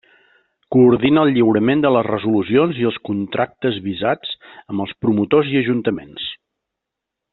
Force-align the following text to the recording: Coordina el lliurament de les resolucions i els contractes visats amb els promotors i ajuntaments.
Coordina 0.75 1.25
el 1.27 1.33
lliurament 1.33 1.83
de 1.83 1.91
les 1.95 2.07
resolucions 2.07 2.79
i 2.83 2.87
els 2.91 2.97
contractes 3.09 3.77
visats 3.89 4.33
amb 4.73 4.85
els 4.87 4.97
promotors 5.07 5.53
i 5.53 5.61
ajuntaments. 5.61 6.27